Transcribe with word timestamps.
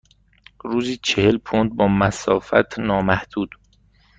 روزی 0.63 0.97
چهل 0.97 1.37
پوند 1.37 1.75
با 1.75 1.87
مسافت 1.87 2.79
نامحدود. 2.79 3.55